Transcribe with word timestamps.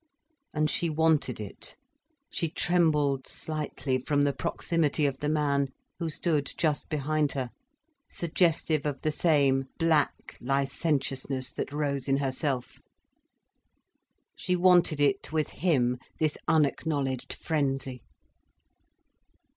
And 0.51 0.67
she 0.67 0.89
wanted 0.89 1.39
it, 1.39 1.75
she 2.31 2.49
trembled 2.49 3.27
slightly 3.27 3.99
from 3.99 4.23
the 4.23 4.33
proximity 4.33 5.05
of 5.05 5.19
the 5.19 5.29
man, 5.29 5.67
who 5.99 6.09
stood 6.09 6.51
just 6.57 6.89
behind 6.89 7.33
her, 7.33 7.51
suggestive 8.09 8.87
of 8.87 8.99
the 9.03 9.11
same 9.11 9.65
black 9.77 10.37
licentiousness 10.41 11.51
that 11.51 11.71
rose 11.71 12.07
in 12.07 12.17
herself. 12.17 12.79
She 14.35 14.55
wanted 14.55 14.99
it 14.99 15.31
with 15.31 15.49
him, 15.49 15.99
this 16.19 16.35
unacknowledged 16.47 17.33
frenzy. 17.33 18.01